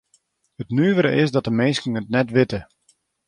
[0.61, 2.59] It nuvere is dat de minsken it net witte.